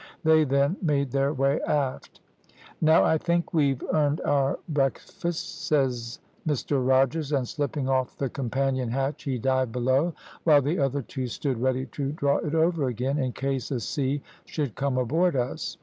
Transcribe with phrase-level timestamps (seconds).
[0.23, 2.21] They then made their way aft.
[2.83, 8.89] "`Now I think we've earned our breakfasts,' says Mr Rogers, and slipping off the companion
[8.89, 13.19] hatch he dived below, while the other two stood ready to draw it over again,
[13.19, 15.77] in case a sea should come aboard us.